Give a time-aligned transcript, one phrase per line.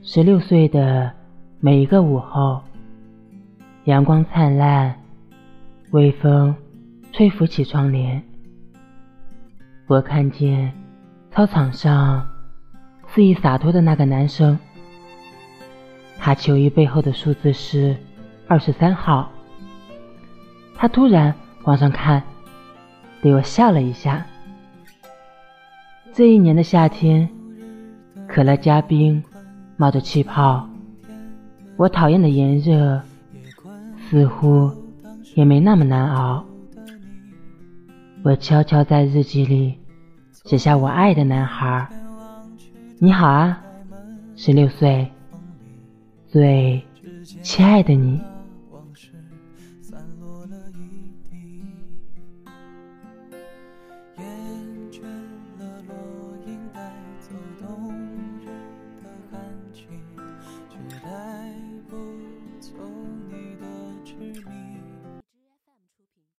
[0.00, 1.12] 十六岁的
[1.60, 2.62] 每一个午后，
[3.84, 4.94] 阳光灿烂，
[5.90, 6.54] 微风
[7.12, 8.22] 吹拂起窗帘，
[9.86, 10.72] 我看见
[11.30, 12.26] 操场上
[13.08, 14.58] 肆意洒脱的那个男生，
[16.16, 17.96] 他球衣背后的数字是
[18.46, 19.30] 二十三号。
[20.74, 21.34] 他突然
[21.64, 22.22] 往上看，
[23.20, 24.24] 对我笑了一下。
[26.12, 27.28] 这一年的夏天，
[28.28, 29.22] 可乐加冰，
[29.80, 30.68] 冒着气泡，
[31.76, 33.00] 我讨厌的炎热
[34.10, 34.72] 似乎
[35.36, 36.44] 也没那么难熬。
[38.24, 39.78] 我悄悄在日记里
[40.44, 41.88] 写下：我爱的男孩，
[42.98, 43.62] 你好啊，
[44.34, 45.08] 十六岁，
[46.26, 46.82] 最
[47.40, 48.20] 亲爱的你。
[62.76, 63.17] so